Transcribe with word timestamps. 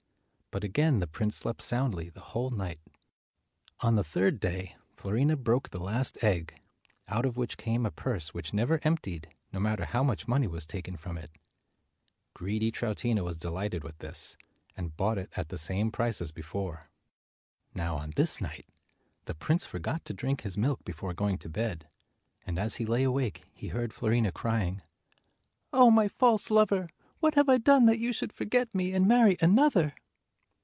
But 0.53 0.65
again 0.65 0.99
the 0.99 1.07
prince 1.07 1.37
slept 1.37 1.61
soundly 1.61 2.09
the 2.09 2.19
whole 2.19 2.49
night. 2.49 2.81
On 3.79 3.95
the 3.95 4.03
third 4.03 4.37
day, 4.41 4.75
Fiorina 4.97 5.37
broke 5.41 5.69
the 5.69 5.81
last 5.81 6.21
egg, 6.21 6.53
out 7.07 7.25
of 7.25 7.37
which 7.37 7.55
came 7.55 7.85
a 7.85 7.89
purse 7.89 8.33
which 8.33 8.53
never 8.53 8.77
emptied, 8.83 9.33
no 9.53 9.61
matter 9.61 9.85
how 9.85 10.03
much 10.03 10.27
money 10.27 10.47
was 10.47 10.65
taken 10.65 10.97
from 10.97 11.17
it. 11.17 11.31
Greedy 12.33 12.69
Troutina 12.69 13.23
was 13.23 13.37
delighted 13.37 13.85
with 13.85 13.99
this, 13.99 14.35
and 14.75 14.97
bought 14.97 15.17
it 15.17 15.31
at 15.37 15.47
the 15.47 15.57
same 15.57 15.89
price 15.89 16.19
as 16.21 16.33
before. 16.33 16.89
Now 17.73 17.95
on 17.95 18.11
this 18.17 18.41
night, 18.41 18.65
the 19.27 19.33
prince 19.35 19.65
forgot 19.65 20.03
to 20.03 20.13
drink 20.13 20.41
his 20.41 20.57
milk 20.57 20.83
before 20.83 21.13
going 21.13 21.37
to 21.37 21.49
bed, 21.49 21.87
and 22.45 22.59
as 22.59 22.75
he 22.75 22.85
lay 22.85 23.03
awake 23.03 23.43
he 23.53 23.69
heard 23.69 23.93
Fiorina 23.93 24.33
crying, 24.33 24.81
"Oh, 25.71 25.89
my 25.89 26.09
false 26.09 26.51
lover! 26.51 26.89
What 27.21 27.35
have 27.35 27.47
I 27.47 27.57
done 27.57 27.85
that 27.85 27.99
you 27.99 28.11
should 28.11 28.33
forget 28.33 28.75
me 28.75 28.91
and 28.91 29.07
marry 29.07 29.37
another?" 29.39 29.95